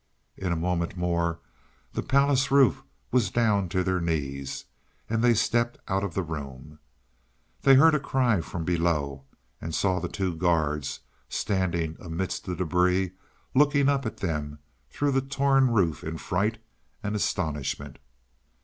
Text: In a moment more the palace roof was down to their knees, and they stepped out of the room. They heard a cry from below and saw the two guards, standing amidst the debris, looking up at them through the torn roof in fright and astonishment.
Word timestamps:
In 0.35 0.51
a 0.51 0.55
moment 0.55 0.97
more 0.97 1.41
the 1.93 2.01
palace 2.01 2.49
roof 2.49 2.81
was 3.11 3.29
down 3.29 3.69
to 3.69 3.83
their 3.83 4.01
knees, 4.01 4.65
and 5.07 5.23
they 5.23 5.35
stepped 5.35 5.77
out 5.87 6.03
of 6.03 6.15
the 6.15 6.23
room. 6.23 6.79
They 7.61 7.75
heard 7.75 7.93
a 7.93 7.99
cry 7.99 8.41
from 8.41 8.65
below 8.65 9.25
and 9.61 9.75
saw 9.75 9.99
the 9.99 10.07
two 10.09 10.35
guards, 10.35 11.01
standing 11.29 11.97
amidst 11.99 12.45
the 12.45 12.55
debris, 12.55 13.11
looking 13.53 13.89
up 13.89 14.07
at 14.07 14.17
them 14.17 14.57
through 14.89 15.11
the 15.11 15.21
torn 15.21 15.69
roof 15.69 16.03
in 16.03 16.17
fright 16.17 16.57
and 17.03 17.15
astonishment. 17.15 17.99